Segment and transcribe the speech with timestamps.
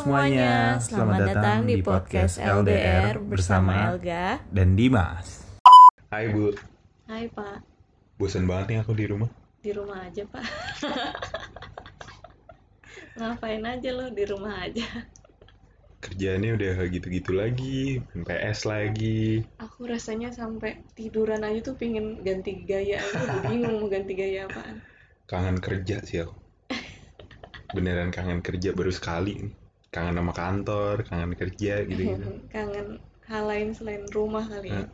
[0.00, 4.40] semuanya, selamat datang di podcast LDR bersama Elga.
[4.48, 5.44] dan Dimas.
[6.08, 6.56] Hai Bu,
[7.04, 7.60] Hai Pak,
[8.16, 9.28] bosan banget nih aku di rumah.
[9.60, 10.40] di rumah aja Pak.
[13.20, 14.88] Ngapain aja lo di rumah aja?
[16.00, 19.44] Kerjaannya udah gitu-gitu lagi, PS lagi.
[19.60, 23.04] Aku rasanya sampai tiduran aja tuh pingin ganti gaya.
[23.04, 24.80] Aku udah bingung mau ganti gaya apaan.
[25.28, 26.32] Kangen kerja sih aku.
[27.76, 29.59] Beneran kangen kerja baru sekali nih.
[29.90, 32.24] Kangen sama kantor, kangen kerja gitu-gitu.
[32.54, 32.88] Kangen
[33.30, 34.86] hal lain selain rumah kali ya.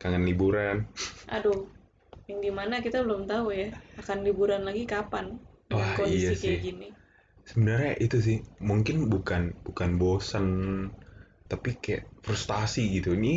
[0.00, 0.76] Kangen liburan.
[1.36, 1.68] Aduh,
[2.28, 3.68] yang di mana kita belum tahu ya
[4.00, 5.36] akan liburan lagi kapan
[5.72, 6.58] Wah, kondisi iya kayak sih.
[6.64, 6.88] gini.
[7.44, 10.46] Sebenarnya itu sih, mungkin bukan bukan bosan,
[11.50, 13.12] tapi kayak frustasi gitu.
[13.20, 13.34] Ini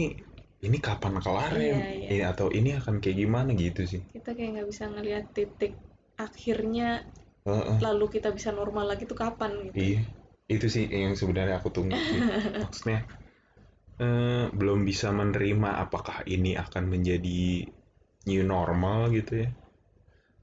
[0.64, 1.80] ini kapan kelarnya?
[1.84, 2.10] Iya, iya.
[2.12, 4.02] Ini atau ini akan kayak gimana gitu sih.
[4.16, 5.74] Kita kayak nggak bisa ngelihat titik
[6.18, 6.90] akhirnya
[7.46, 7.78] Heeh.
[7.86, 9.80] lalu kita bisa normal lagi tuh kapan gitu.
[9.80, 10.00] Iya,
[10.48, 12.22] itu sih yang sebenarnya aku tunggu sih.
[12.64, 13.00] Maksudnya
[14.04, 17.42] eh, belum bisa menerima apakah ini akan menjadi
[18.28, 19.50] new normal gitu ya.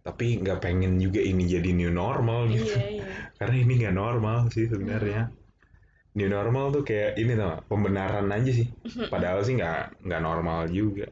[0.05, 2.77] Tapi nggak pengen juga ini jadi new normal gitu.
[2.77, 3.07] Iya, iya.
[3.41, 5.23] Karena ini nggak normal sih sebenarnya.
[6.15, 8.69] New normal tuh kayak ini tuh pembenaran aja sih.
[9.13, 11.09] Padahal sih nggak nggak normal juga.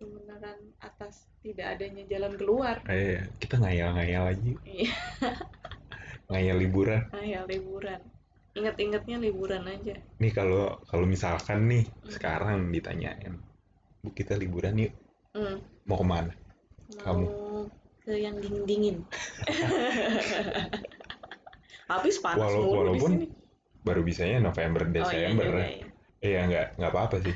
[0.00, 2.76] Kebenaran atas tidak adanya jalan keluar.
[2.90, 4.94] Eh, kita ngayal-ngayal aja, Iya,
[6.32, 7.02] ngayal liburan.
[7.20, 8.00] ya liburan.
[8.52, 9.96] Ingat-ingatnya liburan aja.
[10.18, 13.40] Nih kalau kalau misalkan nih sekarang ditanyain,
[14.00, 14.92] Bu kita liburan yuk,
[15.32, 16.32] Hmm, mau ke mana?
[16.92, 17.26] mau Kamu?
[18.02, 18.96] ke yang dingin-dingin.
[21.88, 23.28] Habis panas Walau- mulu di walaupun sini.
[23.82, 25.46] Baru bisanya November, Oh iya Desember.
[25.48, 25.86] juga ya.
[26.22, 27.34] Iya nggak nggak apa-apa sih.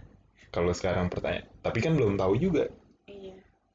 [0.54, 2.76] kalau sekarang pertanyaan, tapi kan belum tahu juga Iya.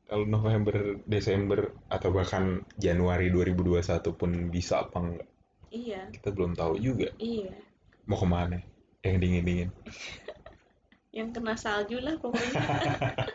[0.07, 5.27] Kalau November, Desember atau bahkan Januari 2021 pun bisa apa enggak.
[5.73, 7.49] Iya, Kita belum tahu juga iya.
[8.05, 8.57] mau ke mana.
[9.01, 9.69] Yang dingin-dingin.
[11.17, 12.51] Yang kena salju lah pokoknya.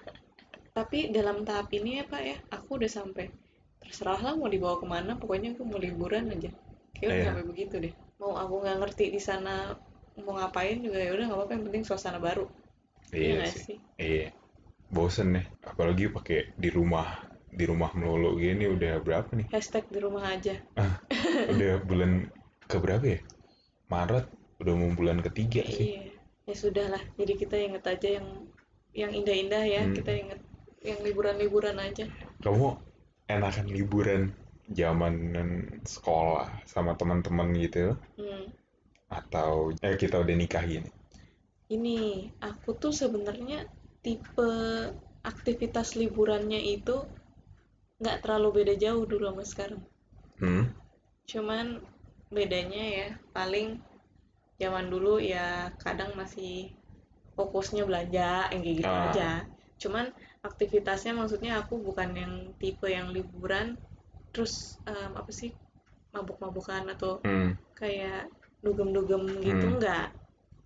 [0.77, 3.27] Tapi dalam tahap ini ya Pak ya, aku udah sampai
[3.83, 6.51] terserah lah mau dibawa ke mana, pokoknya aku mau liburan aja.
[6.99, 7.27] Kayak udah Iya.
[7.31, 7.95] sampai begitu deh.
[8.19, 9.75] Mau aku nggak ngerti di sana
[10.19, 12.47] mau ngapain juga ya udah nggak apa-apa yang penting suasana baru.
[13.15, 13.79] Iya nggak sih.
[13.99, 14.29] Iya.
[14.89, 15.47] Bosen nih.
[15.65, 19.47] Apalagi pakai di rumah di rumah melulu gini udah berapa nih?
[19.53, 20.57] Hashtag di rumah aja.
[21.49, 22.29] udah bulan
[22.69, 23.21] ke berapa ya?
[23.89, 24.27] Maret
[24.61, 25.97] udah mau bulan ketiga sih.
[25.97, 26.03] Iya.
[26.49, 27.03] Ya sudah lah.
[27.21, 28.29] Jadi kita inget aja yang
[28.97, 29.83] yang indah-indah ya.
[29.85, 29.95] Hmm.
[29.97, 30.41] Kita inget
[30.85, 32.09] yang liburan-liburan aja.
[32.41, 32.77] Kamu
[33.29, 34.33] enakan liburan
[34.69, 35.15] zaman
[35.89, 38.53] sekolah sama teman-teman gitu Hmm.
[39.09, 40.89] atau eh kita udah nikah gini?
[41.69, 41.97] Ini
[42.41, 43.65] aku tuh sebenarnya
[44.09, 44.51] tipe
[45.21, 47.05] aktivitas liburannya itu
[48.01, 49.83] nggak terlalu beda jauh dulu sama sekarang.
[50.41, 50.65] Hmm?
[51.29, 51.85] Cuman
[52.33, 53.77] bedanya ya paling
[54.57, 56.73] zaman dulu ya kadang masih
[57.37, 59.05] fokusnya belanja yang kayak gitu Ah.
[59.13, 59.31] aja.
[59.79, 60.11] Cuman
[60.43, 63.77] aktivitasnya maksudnya aku bukan yang tipe yang liburan
[64.33, 65.53] terus em, apa sih
[66.17, 67.53] mabuk-mabukan atau Hmm.
[67.77, 68.33] kayak
[68.65, 69.77] dugem-dugem gitu Hmm.
[69.79, 70.09] nggak.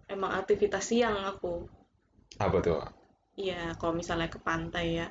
[0.09, 1.67] Emang aktivitas siang aku.
[2.39, 2.81] Apa tuh?
[3.39, 5.07] Iya, kalau misalnya ke pantai ya,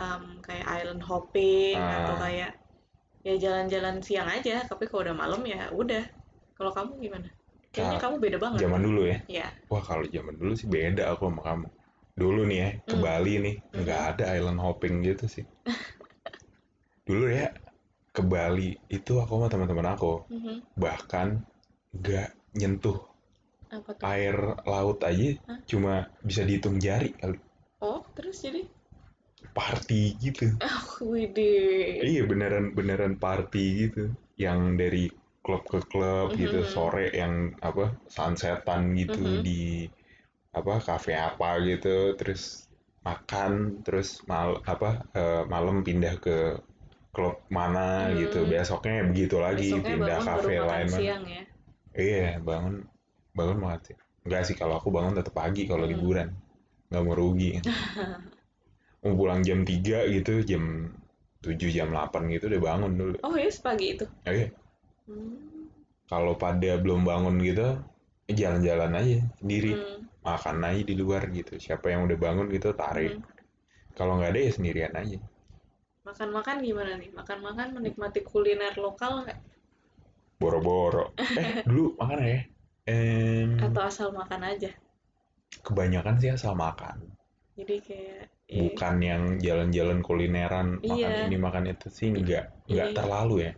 [0.00, 2.00] em, kayak island hopping Ah.
[2.02, 2.50] atau kayak
[3.24, 4.64] ya jalan-jalan siang aja.
[4.70, 6.04] Tapi kalau udah malam ya udah.
[6.56, 7.28] Kalau kamu gimana?
[7.74, 8.58] Kayaknya Ka- kamu beda banget.
[8.64, 9.18] Zaman dulu ya?
[9.28, 11.66] Ya, Wah kalau zaman dulu sih beda aku sama kamu.
[12.14, 13.02] Dulu nih ya ke Hmm.
[13.02, 14.10] Bali nih nggak Mhm.
[14.14, 15.44] ada island hopping gitu sih.
[17.08, 17.48] Dulu ya
[18.14, 20.62] ke Bali itu aku sama teman-teman aku Mhm.
[20.78, 21.42] bahkan
[21.98, 22.28] nggak
[22.58, 22.98] nyentuh
[23.70, 24.08] Apa tuh?
[24.12, 24.36] air
[24.68, 25.60] laut aja Hah?
[25.70, 25.94] cuma
[26.28, 27.38] bisa dihitung jari kali.
[27.80, 28.66] Oh, terus jadi?
[29.56, 30.46] Party gitu.
[30.60, 32.02] Ah, widih.
[32.10, 34.02] Iya beneran beneran party gitu.
[34.44, 35.02] Yang dari
[35.44, 36.72] klub ke klub gitu Mhm.
[36.74, 37.34] sore yang
[37.68, 37.84] apa
[38.16, 39.44] sunsetan gitu Mhm.
[39.46, 39.60] di
[40.58, 42.42] apa kafe apa gitu terus
[43.06, 43.52] makan
[43.84, 44.90] terus mal apa
[45.20, 46.36] eh, malam pindah ke
[47.14, 48.50] klub mana gitu Hmm.
[48.52, 51.42] besoknya begitu lagi Besoknya pindah kafe lain siang ya.
[52.04, 52.74] iya bangun
[53.38, 55.92] bangun banget sih enggak sih kalau aku bangun tetap pagi kalau Hmm.
[55.92, 56.28] liburan
[56.90, 57.50] nggak mau rugi
[59.02, 60.62] mau pulang jam 3 gitu jam
[61.44, 64.04] 7 jam 8 gitu udah bangun dulu Oh ya, pagi itu.
[64.28, 64.48] Oh iya,
[65.06, 65.68] Hmm.
[66.10, 67.66] kalau pada belum bangun gitu
[68.30, 70.08] eh, jalan-jalan aja sendiri Hmm.
[70.24, 73.22] makan aja di luar gitu siapa yang udah bangun gitu tarik Hmm.
[73.98, 75.18] kalau nggak ada ya sendirian aja
[76.08, 77.10] Makan-makan gimana nih?
[77.18, 79.38] Makan-makan menikmati kuliner lokal nggak?
[80.40, 81.04] boro-boro
[81.40, 82.38] eh dulu makan ya
[82.86, 84.70] Em, Atau asal makan aja?
[85.66, 86.96] kebanyakan sih asal makan
[87.58, 91.24] Jadi kayak eh, bukan yang jalan-jalan kulineran makan Iya.
[91.28, 92.96] ini makan itu sih nggak nggak Iya.
[92.96, 93.52] terlalu ya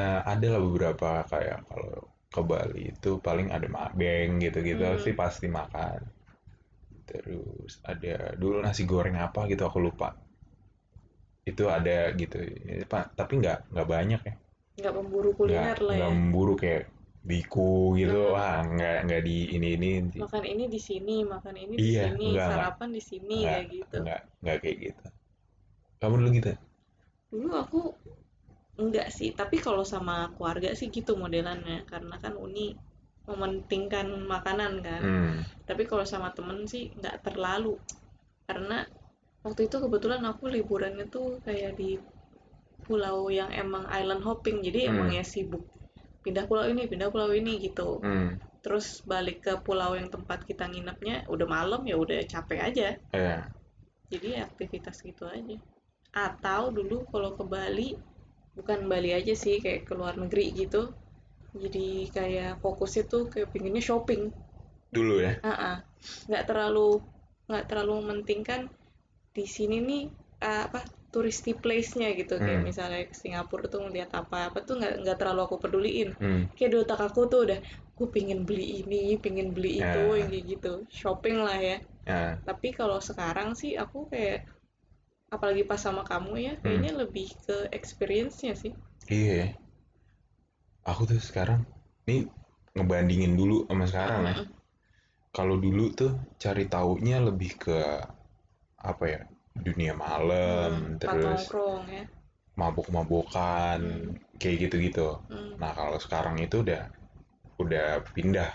[0.00, 1.98] eh, ada lah beberapa kayak kalau
[2.34, 5.02] ke Bali itu paling ada mabeng gitu-gitu Hmm.
[5.04, 5.98] sih pasti makan
[7.08, 10.08] terus ada dulu nasi goreng apa gitu aku lupa
[11.50, 12.36] itu ada gitu
[13.18, 14.34] tapi nggak nggak banyak ya
[14.78, 16.82] nggak memburu kuliner nggak lah nggak ya memburu kayak
[17.24, 18.20] biku gitu.
[18.30, 18.34] Hmm.
[18.36, 19.90] wah nggak nggak di ini ini.
[20.20, 23.66] Makan ini di sini makan ini di Iya, sini enggak, sarapan di sini nggak kayak
[23.72, 23.96] gitu.
[24.04, 25.04] nggak nggak kayak gitu.
[26.00, 26.52] Kamu dulu gitu?
[27.32, 27.80] Dulu aku
[28.82, 31.78] enggak sih tapi kalau sama keluarga sih gitu modelannya.
[31.88, 32.76] Karena kan uni
[33.24, 35.02] mementingkan makanan kan.
[35.02, 35.36] Hmm.
[35.64, 37.80] tapi kalau sama temen sih nggak terlalu.
[38.44, 38.84] Karena
[39.40, 41.96] waktu itu kebetulan aku liburannya tuh kayak di
[42.84, 44.60] pulau yang emang island hopping.
[44.60, 44.90] Jadi Hmm.
[44.92, 45.64] emang ya sibuk
[46.24, 48.00] pindah pulau ini pindah pulau ini gitu.
[48.00, 48.40] Hmm.
[48.64, 52.96] terus balik ke pulau yang tempat kita nginepnya udah malam ya udah capek aja.
[53.12, 53.40] Eh,
[54.08, 55.60] jadi aktivitas gitu aja.
[56.16, 57.92] Atau dulu kalau ke Bali
[58.56, 60.96] bukan Bali aja sih kayak ke luar negeri gitu.
[61.52, 64.32] Jadi kayak fokusnya tuh kayak pinginnya shopping.
[64.88, 65.36] Dulu ya?
[65.44, 65.76] Ah, ah.
[66.32, 67.04] nggak terlalu
[67.44, 68.72] nggak terlalu mementingkan
[69.36, 70.04] di sini nih
[70.40, 70.80] ah, apa
[71.14, 72.68] touristy place-nya gitu kayak Hmm.
[72.70, 76.42] misalnya ke Singapura tuh ngeliat apa apa tuh nggak nggak terlalu aku peduliin hmm.
[76.56, 77.60] kayak di otak aku tuh udah
[77.96, 80.18] gue pingin beli ini pingin beli itu Ya.
[80.20, 81.76] yang kayak gitu shopping lah ya
[82.10, 84.38] Nah, tapi kalau sekarang sih aku kayak
[85.34, 88.72] apalagi pas sama kamu ya kayaknya lebih ke experience-nya sih
[89.08, 89.54] Iya.
[90.90, 91.60] Aku tuh sekarang
[92.08, 92.20] nih
[92.76, 94.34] ngebandingin dulu sama sekarang ya.
[94.36, 94.48] Mm-mm.
[95.36, 96.12] Kalau dulu tuh
[96.42, 97.76] cari taunya lebih ke
[98.90, 99.20] apa ya?
[99.54, 101.42] Dunia malam, Hmm, terus
[101.88, 102.06] ya
[102.60, 103.80] mabuk-mabukan,
[104.40, 105.08] kayak gitu-gitu.
[105.28, 106.82] Hmm, Nah, kalau sekarang itu udah
[107.62, 108.50] udah pindah.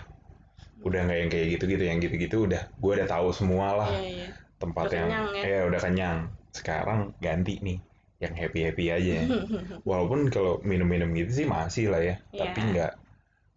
[0.88, 4.26] Udah nggak yang kayak gitu-gitu, yang gitu-gitu udah gua udah tahu semua lah iya iya
[4.62, 5.46] tempat Udah yang kenyang ya?
[5.46, 6.18] eh udah kenyang.
[6.58, 7.78] Sekarang ganti nih
[8.24, 9.20] yang happy-happy aja.
[9.88, 12.42] Walaupun kalau minum-minum gitu sih masih lah ya, Iya.
[12.42, 12.92] tapi nggak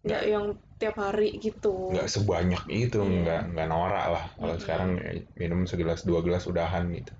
[0.04, 0.46] nggak yang
[0.80, 3.20] tiap hari gitu nggak sebanyak itu, Iya.
[3.20, 4.24] nggak nggak norak lah.
[4.40, 4.62] Kalau Mm-mm.
[4.62, 7.12] sekarang eh, minum segelas dua gelas udahan gitu.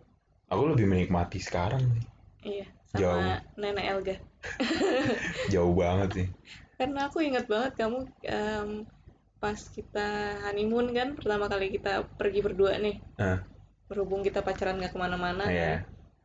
[0.52, 2.04] Aku lebih menikmati sekarang nih,
[2.44, 3.38] iya sama Jauh.
[3.58, 4.16] nenek Elga
[5.52, 6.28] jauh banget sih.
[6.76, 8.68] karena aku ingat banget kamu em,
[9.40, 10.08] pas kita
[10.44, 13.40] honeymoon kan pertama kali kita pergi berdua nih Ah.
[13.88, 15.56] berhubung kita pacaran nggak ke mana-mana Iya.
[15.56, 15.78] kan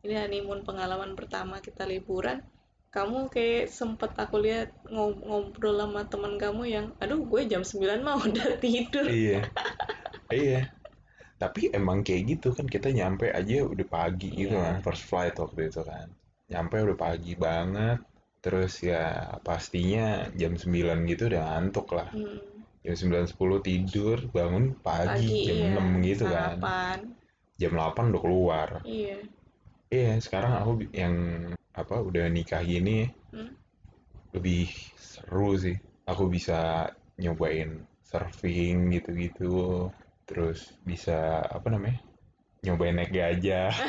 [0.04, 2.42] ini honeymoon pengalaman pertama kita liburan
[2.90, 8.02] kamu kayak sempet aku lihat ngob- ngobrol sama teman kamu yang aduh gue jam 9
[8.02, 9.48] mah udah tidur Iya,
[10.34, 10.60] iya.
[11.40, 14.64] Tapi emang kayak gitu kan kita nyampe aja udah pagi gitu Iya.
[14.66, 16.08] kan, first flight waktu itu kan.
[16.52, 18.00] Nyampe udah pagi banget,
[18.44, 19.04] terus ya
[19.48, 22.10] pastinya jam 9 gitu udah ngantuk lah.
[22.12, 22.38] Hmm,
[22.80, 26.58] Jam 9.10 tidur, bangun pagi, pagi jam iya 6 gitu kan.
[26.60, 27.00] sarapan
[27.60, 28.70] Jam 8 udah keluar.
[28.88, 29.18] iya
[29.90, 31.16] Iya, sekarang aku yang
[31.74, 33.52] apa udah nikah gini Hmm.
[34.36, 35.78] lebih seru sih.
[36.10, 36.90] Aku bisa
[37.22, 39.88] nyobain surfing gitu-gitu.
[40.30, 40.60] Terus
[40.90, 41.18] bisa
[41.58, 42.00] apa namanya?
[42.66, 43.72] Nyobain naik gajah.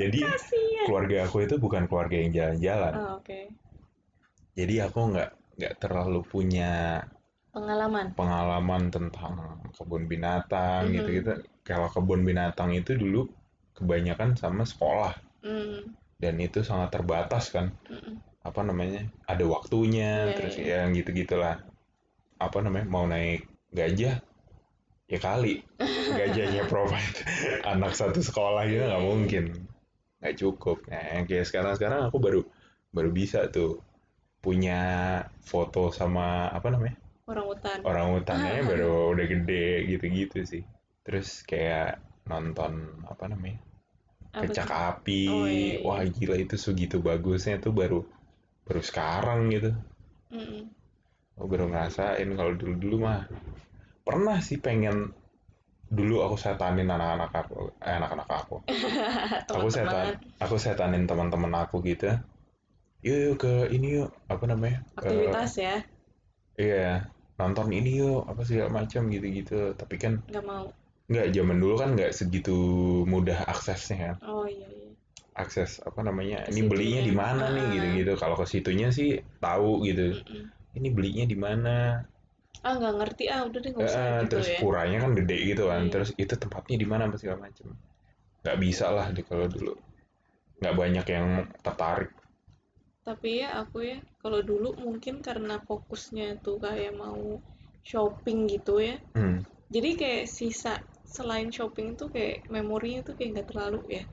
[0.00, 2.92] Jadi kasian keluarga aku itu bukan keluarga yang jalan-jalan.
[2.96, 3.40] oh, oke
[4.58, 6.70] Jadi aku nggak nggak terlalu punya
[7.54, 9.32] pengalaman pengalaman tentang
[9.76, 10.92] kebun binatang Mhm.
[10.96, 11.32] gitu-gitu.
[11.68, 13.20] Kalau kebun binatang itu dulu
[13.76, 15.80] kebanyakan sama sekolah Hmm,
[16.22, 17.66] dan itu sangat terbatas kan.
[17.90, 18.14] mm-mm.
[18.50, 19.00] apa namanya
[19.32, 20.64] ada waktunya Iya, terus iya.
[20.70, 21.54] ya yang gitu gitulah
[22.46, 23.40] apa namanya mau naik
[23.78, 24.14] gajah
[25.10, 25.60] ya kali.
[26.14, 27.18] Gajahnya provide
[27.72, 29.08] anak satu sekolah gitu nggak Iya.
[29.10, 29.44] mungkin.
[30.22, 30.78] Nggak cukup.
[30.86, 32.40] Nah yang kayak sekarang sekarang aku baru
[32.94, 33.82] baru bisa tuh
[34.40, 34.80] punya
[35.42, 36.96] foto sama apa namanya?
[37.28, 40.62] Orang hutan orang hutannya baru udah gede gitu-gitu sih.
[41.02, 41.98] Terus kayak
[42.30, 43.58] nonton apa namanya?
[44.30, 45.26] Apa kecak api.
[45.26, 45.86] Oh, iya, iya.
[45.86, 48.06] wah gila itu segitu bagusnya tuh baru
[48.66, 49.74] baru sekarang gitu.
[50.30, 50.70] Mm-mm.
[51.34, 53.26] aku baru ngerasain kalau dulu dulu mah
[54.06, 55.12] pernah sih pengen
[55.90, 58.56] dulu aku setanin anak-anak aku eh, anak-anak aku.
[59.58, 62.14] Aku setan aku setanin teman-teman aku gitu.
[63.02, 64.86] Yuk yuk ke ini yuk apa namanya?
[64.94, 65.76] Aktivitas ya?
[66.54, 69.74] Iya nonton ini yuk apa segala macam gitu-gitu.
[69.74, 70.70] Tapi kan nggak mau.
[71.10, 72.54] nggak zaman dulu kan nggak segitu
[73.10, 74.16] mudah aksesnya kan.
[74.22, 74.88] Oh iya iya.
[75.34, 77.70] Akses apa namanya Ke ini belinya di mana nih Ah.
[77.74, 78.12] gitu-gitu.
[78.14, 80.14] Kalau ke situnya sih tahu gitu.
[80.22, 80.46] Mm-mm.
[80.78, 81.98] ini belinya di mana
[82.66, 83.24] ah nggak ngerti.
[83.32, 84.58] Ah udah deh nggak usah Eh, gitu terus ya.
[84.60, 85.82] puranya kan gede gitu kan.
[85.86, 85.92] Iya.
[85.92, 87.66] terus itu tempatnya di mana segala macam
[88.40, 89.74] nggak bisa lah di kalau dulu.
[90.60, 91.26] Nggak banyak yang
[91.64, 92.12] tertarik.
[93.00, 97.40] Tapi ya aku ya kalau dulu mungkin karena fokusnya tuh kayak mau
[97.80, 98.96] shopping gitu ya.
[99.16, 99.40] Hmm.
[99.70, 104.04] jadi kayak sisa selain shopping itu kayak memorinya tuh kayak nggak terlalu ya.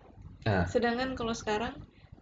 [0.48, 0.64] Nah.
[0.70, 1.76] sedangkan kalau sekarang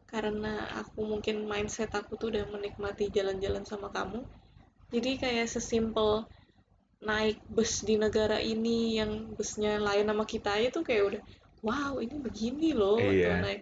[0.10, 4.26] karena aku mungkin mindset aku tuh udah menikmati jalan-jalan sama kamu
[4.94, 6.26] jadi kayak sesimpel
[7.02, 11.22] naik bus di negara ini yang busnya lain sama kita itu kayak udah
[11.62, 13.30] wow ini begini loh Iya.
[13.30, 13.62] atau naik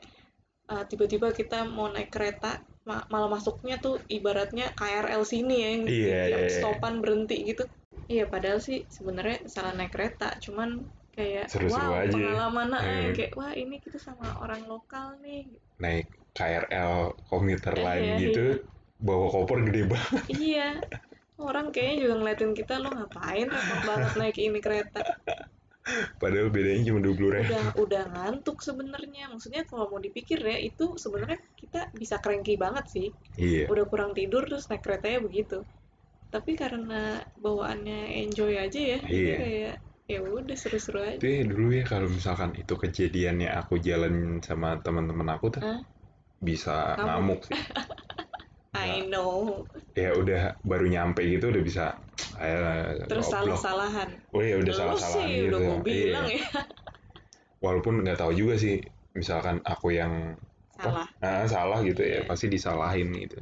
[0.72, 5.84] uh, tiba-tiba kita mau naik kereta ma- malah masuknya tuh ibaratnya KRL sini ya yang
[5.88, 6.56] Iya, tiap iya, iya.
[6.56, 7.64] stopan berhenti gitu
[8.08, 12.12] iya padahal sih sebenarnya salah naik kereta cuman kayak Seru-seru wow aja.
[12.12, 13.16] pengalaman ah, yang Hmm.
[13.16, 15.48] kayak wah ini kita sama orang lokal nih
[15.80, 18.18] naik KRL komuter Iya, lain iya.
[18.20, 18.46] gitu
[19.00, 20.24] bawa koper gede banget.
[20.30, 20.70] Iya.
[21.40, 25.02] Orang kayaknya juga ngeliatin kita lo ngapain repot banget naik ini kereta?
[26.16, 29.28] Padahal bedanya cuma dua puluh udah udah ngantuk sebenarnya.
[29.28, 33.08] Maksudnya kalau mau dipikir ya itu sebenarnya kita bisa cranky banget sih.
[33.36, 33.68] Iya.
[33.68, 35.68] Udah kurang tidur terus naik keretanya begitu.
[36.32, 39.36] Tapi karena bawaannya enjoy aja ya Iya.
[39.38, 39.76] kayak
[40.08, 41.20] ya udah seru-seru aja.
[41.20, 45.84] Ya dulu ya kalau misalkan itu kejadiannya aku jalan sama teman-teman aku tuh Hah?
[46.40, 47.08] bisa Ngamuk.
[47.08, 47.60] ngamuk sih
[48.74, 49.64] I know.
[49.94, 51.86] Ya udah baru nyampe gitu udah bisa
[52.42, 52.58] ayo
[53.06, 54.10] terus salah-salahan.
[54.34, 55.48] Oh ya udah salah-salahan gitu.
[55.54, 56.42] udah gue bilang Iya.
[56.42, 56.62] ya.
[57.62, 58.82] Walaupun nggak tahu juga sih
[59.14, 60.34] misalkan aku yang
[60.74, 61.08] salah.
[61.22, 62.26] Ah, salah gitu Iya.
[62.26, 63.38] ya pasti disalahin gitu.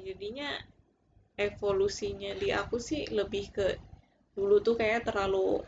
[0.00, 0.56] Jadinya
[1.36, 3.66] evolusinya di aku sih lebih ke
[4.34, 5.60] dulu tuh kayak terlalu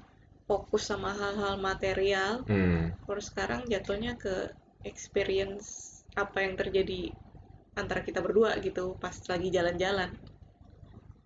[0.49, 2.42] fokus sama hal-hal material.
[2.49, 2.97] Hmm.
[3.04, 4.50] Kalau sekarang jatuhnya ke
[4.83, 7.12] experience apa yang terjadi
[7.76, 10.11] antara kita berdua gitu pas lagi jalan-jalan.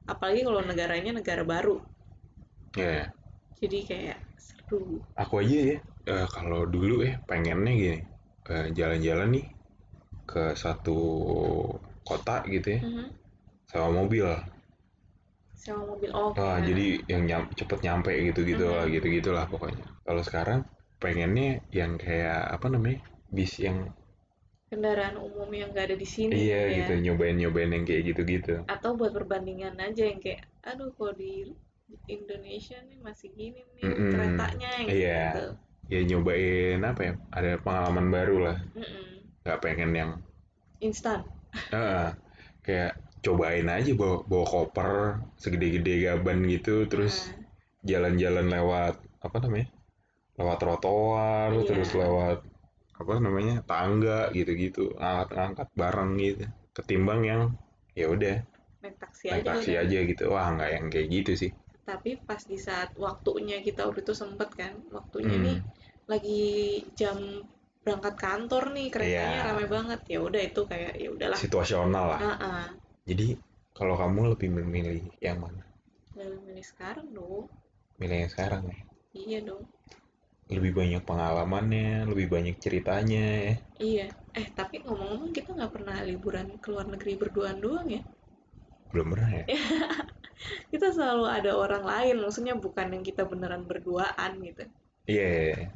[0.06, 1.82] Apalagi kalau negaranya negara baru.
[2.78, 3.10] Ya
[3.56, 5.00] jadi kayak seru.
[5.16, 7.98] Aku aja ya eh, kalau dulu ya pengennya gini
[8.52, 9.46] eh, jalan-jalan nih
[10.26, 10.98] ke satu
[12.06, 13.06] kota gitu ya Mhm.
[13.66, 14.26] sewa mobil.
[15.56, 18.92] Sewa mobil oh kayak- jadi yang nyam- cepet nyampe gitu-gitu lah Mhm.
[18.94, 19.86] gitu-gitulah pokoknya.
[20.06, 20.60] Kalau sekarang
[21.02, 23.90] pengennya yang kayak apa namanya bis yang
[24.66, 26.76] kendaraan umum yang gak ada di sini iya ya.
[26.82, 31.54] gitu nyobain-nyobain yang kayak gitu-gitu atau buat perbandingan aja yang kayak aduh kalau di
[32.10, 34.10] Indonesia nih masih gini nih Mm-mm.
[34.10, 35.20] keretanya yang Iya.
[35.30, 35.44] gitu
[35.86, 39.22] ya nyobain apa ya ada pengalaman baru lah Mm-mm.
[39.46, 40.10] nggak pengen yang
[40.82, 41.22] instan
[41.70, 42.10] eh,
[42.66, 44.92] kayak cobain aja bawa, bawa koper
[45.38, 47.30] segede-gede gaban gitu terus
[47.86, 49.70] jalan-jalan lewat apa namanya
[50.38, 51.66] lewat trotoar Iya.
[51.70, 52.38] terus lewat
[52.96, 56.44] apa namanya tangga gitu-gitu angkat-angkat bareng gitu.
[56.76, 57.42] Ketimbang yang
[57.96, 58.36] ya udah
[58.84, 59.82] naik taksi naik aja taksi udah.
[59.84, 60.24] aja gitu.
[60.32, 61.50] Wah nggak yang kayak gitu sih.
[61.86, 65.44] Tapi pas di saat waktunya kita waktu itu sempet kan waktunya Hmm.
[65.46, 65.58] nih
[66.10, 66.44] lagi
[66.98, 67.16] jam
[67.86, 69.46] berangkat kantor nih keretanya Iya.
[69.52, 70.00] ramai banget.
[70.10, 71.38] Ya udah itu kayak ya udahlah.
[71.38, 72.20] Situasional lah.
[72.20, 72.66] Ah, ah.
[73.06, 73.38] jadi
[73.76, 75.62] kalau kamu lebih memilih yang mana?
[76.16, 77.46] Dalam ini sekarang dong.
[78.00, 78.76] Milih yang sekarang ya?
[79.16, 79.62] Iya dong
[80.46, 86.46] lebih banyak pengalamannya lebih banyak ceritanya ya iya eh tapi ngomong-ngomong kita nggak pernah liburan
[86.62, 88.02] ke luar negeri berduaan doang ya
[88.94, 89.44] belum pernah ya
[90.72, 94.62] kita selalu ada orang lain maksudnya bukan yang kita beneran berduaan gitu
[95.10, 95.68] iya iya, iya.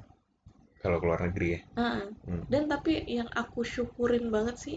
[0.80, 2.06] kalau keluar negeri ya Ah, ah.
[2.30, 2.44] Hmm.
[2.46, 4.76] dan tapi yang aku syukurin banget sih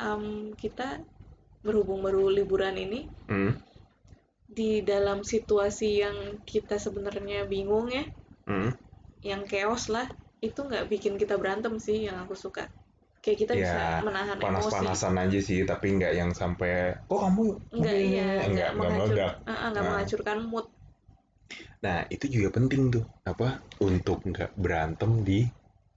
[0.00, 1.04] em, kita
[1.60, 3.52] berhubung baru liburan ini Hmm.
[4.48, 6.16] di dalam situasi yang
[6.48, 8.04] kita sebenarnya bingung ya
[8.44, 8.72] Hmm.
[9.24, 10.06] Yang chaos lah
[10.46, 12.64] itu nggak bikin kita berantem sih yang aku suka.
[13.24, 14.44] Kayak kita bisa Ya, menahan emosi.
[14.44, 16.72] panas-panasan aja sih tapi nggak yang sampai
[17.08, 19.88] kok kamu nggak begini?" iya nggak menghancur, ah, nggak Nah.
[19.88, 20.66] menghancurkan mood.
[21.84, 23.48] Nah itu juga penting tuh apa
[23.88, 25.40] untuk nggak berantem di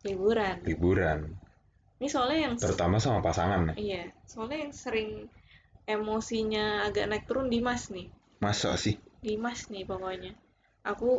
[0.06, 0.58] liburan.
[0.68, 1.20] liburan.
[2.00, 3.74] Ini soalnya yang terutama sama pasangan ya.
[3.86, 5.10] iya soalnya yang sering
[5.88, 8.08] emosinya agak naik turun Dimas nih.
[8.44, 8.96] Masa sih?
[9.24, 10.32] Dimas nih pokoknya.
[10.92, 11.10] Aku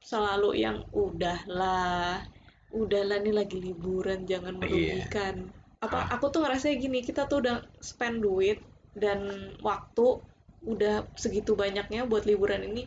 [0.00, 2.24] selalu yang udahlah
[2.70, 5.04] udahlah nih lagi liburan jangan Iya.
[5.04, 5.34] merugikan
[5.80, 6.06] apa Ah.
[6.14, 8.60] aku tuh ngerasa gini kita tuh udah spend duit
[8.92, 9.24] dan
[9.60, 10.20] waktu
[10.62, 12.84] udah segitu banyaknya buat liburan ini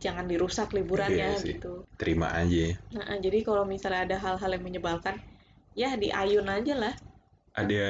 [0.00, 1.56] jangan dirusak liburannya Iya sih.
[1.56, 2.74] gitu terima aja ya.
[2.90, 5.20] nah jadi kalau misalnya ada hal-hal yang menyebalkan
[5.72, 6.94] ya diayun aja lah
[7.52, 7.84] ada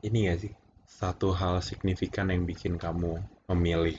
[0.00, 0.52] ini gak sih
[0.84, 3.16] satu hal signifikan yang bikin kamu
[3.48, 3.96] memilih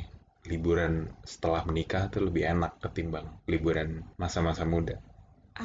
[0.50, 0.94] liburan
[1.32, 3.90] setelah menikah tuh lebih enak ketimbang liburan
[4.22, 4.96] masa-masa muda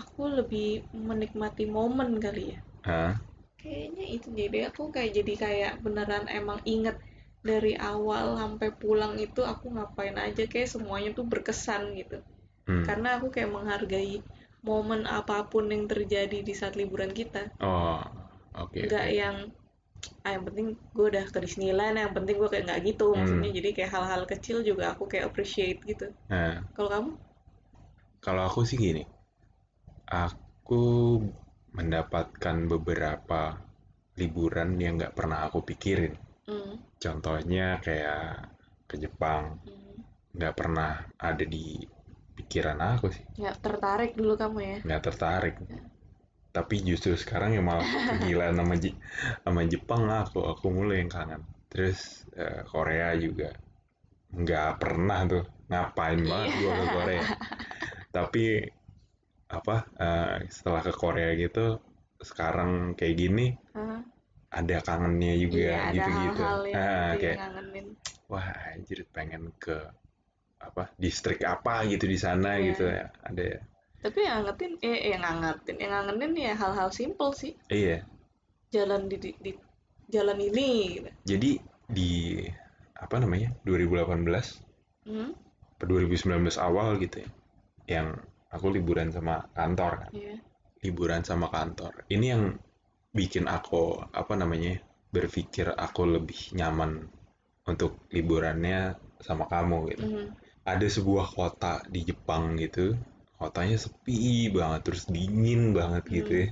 [0.01, 0.69] aku lebih
[1.09, 3.15] menikmati momen kali ya Hah?
[3.61, 6.97] kayaknya itu jadi aku kayak jadi kayak beneran emang inget
[7.49, 12.17] dari awal sampai pulang itu aku ngapain aja kayak semuanya tuh berkesan gitu
[12.67, 12.83] Hmm.
[12.87, 14.17] karena aku kayak menghargai
[14.69, 18.01] momen apa pun yang terjadi di saat liburan kita oh
[18.63, 19.17] oke nggak oke.
[19.21, 19.37] yang
[20.27, 23.21] ah yang penting gue udah ke Disneyland yang penting gue kayak nggak gitu Hmm.
[23.21, 27.11] maksudnya jadi kayak hal-hal kecil juga aku kayak appreciate gitu nah kalau kamu
[28.25, 29.03] kalau aku sih gini
[30.23, 30.83] aku
[31.77, 33.43] mendapatkan beberapa
[34.21, 36.15] liburan yang nggak pernah aku pikirin.
[36.47, 36.79] Hmm.
[37.05, 38.25] Contohnya kayak
[38.91, 40.03] ke Jepang, Hmm.
[40.37, 40.93] nggak pernah
[41.29, 41.67] ada di
[42.37, 44.79] pikiran aku sih, Nggak tertarik dulu kamu ya?
[44.87, 45.55] nggak tertarik.
[46.57, 48.97] Tapi justru sekarang ya malah kegilaan sama, Je-
[49.45, 51.43] sama Jepang aku, aku mulai yang kangen.
[51.69, 53.53] Terus eh, Korea juga
[54.33, 57.25] nggak pernah tuh ngapain banget gua ke Korea.
[58.17, 58.45] Tapi
[59.59, 61.67] apa eh, setelah ke Korea gitu,
[62.25, 63.47] sekarang kayak gini
[63.77, 64.01] Hah?
[64.51, 66.43] ada kangennya juga Iya, ada gitu-gitu.
[66.43, 67.87] hal-hal yang Ah, itu kayak yang ngangenin.
[68.33, 69.77] wah anjir pengen ke
[70.59, 72.65] apa distrik apa gitu di sana Iya.
[72.73, 73.61] gitu ya ada ya
[74.07, 77.59] Tapi yang ngangetin, eh yang ngangetin, yang ngangenin ya hal-hal simple sih.
[77.67, 78.07] iya
[78.71, 79.59] Jalan di, di, di-
[80.07, 81.11] jalan ini gitu.
[81.27, 81.51] jadi
[81.91, 82.11] di
[82.95, 84.63] apa namanya 2018
[85.07, 85.31] Hmm?
[85.79, 87.31] ke 2019 awal gitu ya
[87.87, 88.09] yang
[88.51, 90.35] aku liburan sama kantor kan Iya.
[90.83, 92.43] liburan sama kantor ini yang
[93.11, 94.79] bikin aku apa namanya
[95.11, 97.07] berpikir aku lebih nyaman
[97.67, 100.27] untuk liburannya sama kamu gitu Mhm.
[100.67, 102.95] ada sebuah kota di Jepang gitu
[103.41, 104.19] kotanya sepi
[104.57, 106.49] banget terus dingin banget gitu ya.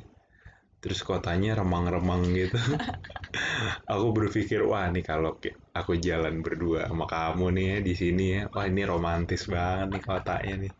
[0.83, 2.59] Terus kotanya remang-remang gitu.
[3.93, 5.31] Aku berpikir wah nih kalau
[5.79, 10.03] aku jalan berdua sama kamu nih ya di sini ya wah ini romantis banget nih
[10.09, 10.73] kotanya nih.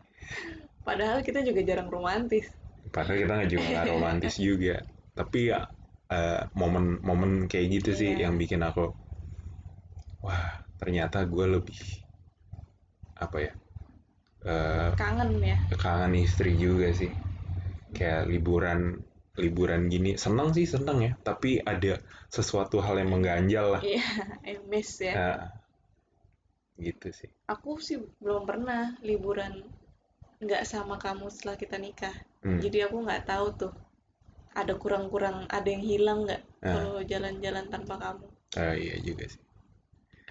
[0.87, 2.45] Padahal kita juga jarang romantis.
[2.93, 4.75] padahal kita nggak juga romantis juga.
[5.17, 5.59] Tapi ya
[6.15, 8.21] eh, momen-momen kayak gitu sih Iya.
[8.27, 8.81] yang bikin aku
[10.23, 10.45] wah
[10.79, 11.79] ternyata gue lebih
[13.15, 13.51] apa ya
[14.45, 15.57] eh, Kangen ya.
[15.83, 17.11] kangen istri juga sih
[17.97, 18.79] kayak liburan
[19.43, 21.99] liburan gini senang sih senang ya tapi ada
[22.31, 24.03] sesuatu hal yang mengganjal lah Iya,
[24.49, 25.13] eh, miss ya.
[25.17, 25.49] Nah,
[26.79, 29.53] gitu sih Aku sih belum pernah liburan
[30.43, 32.15] nggak sama kamu setelah kita nikah.
[32.45, 32.59] Hmm.
[32.63, 33.73] Jadi aku nggak tahu tuh
[34.61, 36.73] ada kurang-kurang, ada yang hilang nggak Ah.
[36.73, 38.27] kalau jalan-jalan tanpa kamu.
[38.57, 39.41] Ah, iya juga sih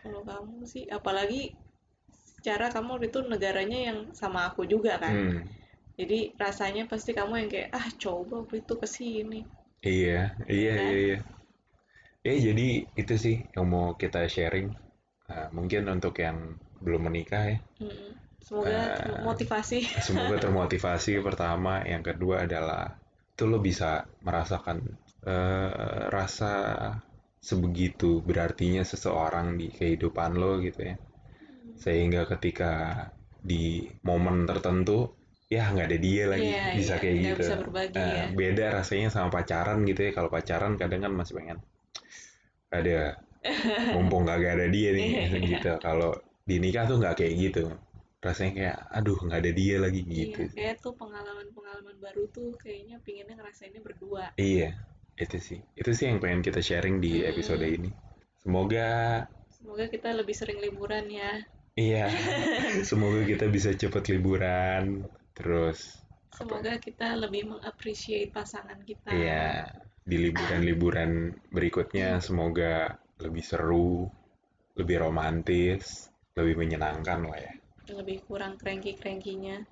[0.02, 1.42] Kalau kamu sih, apalagi
[2.44, 5.16] secara kamu itu negaranya yang sama aku juga kan.
[5.16, 5.48] Hmm,
[5.98, 9.40] Jadi rasanya pasti kamu yang kayak ah coba waktu itu ke sini.
[9.90, 10.18] iya
[10.54, 10.80] iya Kan?
[10.84, 11.16] iya iya
[12.30, 12.66] Eh jadi
[13.00, 14.68] itu sih yang mau kita sharing
[15.28, 16.38] Nah, mungkin untuk yang
[16.84, 18.12] belum menikah ya Mm-mm.
[18.42, 18.94] Semoga Ah.
[18.94, 19.78] termotivasi.
[20.06, 22.84] semoga termotivasi pertama yang kedua adalah
[23.34, 23.90] itu lo bisa
[24.26, 24.78] merasakan
[25.32, 26.52] eh, rasa
[27.48, 30.96] sebegitu berartinya seseorang di kehidupan lo gitu ya
[31.84, 32.70] sehingga ketika
[33.44, 35.12] di momen tertentu
[35.52, 38.24] ya nggak ada dia lagi Iya, bisa iya, kayak gitu bisa berbagi Nah, ya.
[38.32, 41.58] beda rasanya sama pacaran gitu ya kalau pacaran kadang kan masih pengen
[42.72, 43.20] ada
[43.94, 45.38] mumpung kagak ada dia nih Iya.
[45.60, 46.10] gitu kalau
[46.48, 47.64] di nikah tuh nggak kayak gitu
[48.24, 52.96] rasanya kayak aduh nggak ada dia lagi gitu Iya, kayak tuh pengalaman-pengalaman baru tuh kayaknya
[53.04, 54.32] pinginnya ngerasainnya berdua.
[54.40, 54.72] Iya,
[55.20, 55.60] itu sih.
[55.76, 57.28] Itu sih yang pengen kita sharing di Hmm.
[57.36, 57.92] episode ini.
[58.40, 58.88] Semoga
[59.52, 61.44] Semoga kita lebih sering liburan ya.
[61.78, 62.06] Iya,
[62.88, 65.06] semoga kita bisa cepet liburan.
[65.34, 69.14] Terus Semoga kita lebih mengapresiasi pasangan kita.
[69.14, 69.70] iya,
[70.02, 74.10] di liburan-liburan berikutnya semoga lebih seru,
[74.74, 77.52] lebih romantis, lebih menyenangkan lah ya.
[77.94, 79.62] Lebih kurang cranky-crankynya.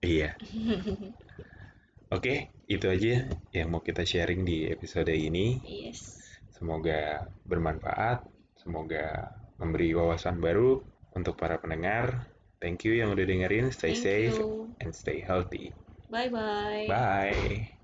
[0.00, 0.40] Iya.
[2.16, 5.60] Oke, itu aja yang mau kita sharing di episode ini.
[5.62, 6.16] Yes.
[6.56, 8.24] Semoga bermanfaat,
[8.56, 10.80] semoga memberi wawasan baru
[11.16, 12.30] untuk para pendengar.
[12.60, 14.76] Thank you yang udah dengerin, stay Thank safe you.
[14.84, 15.72] and stay healthy.
[16.12, 16.86] Bye-bye.
[16.90, 17.79] Bye.